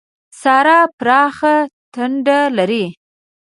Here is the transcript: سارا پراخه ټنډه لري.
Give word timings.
سارا 0.41 0.79
پراخه 0.99 1.55
ټنډه 1.93 2.39
لري. 2.57 2.85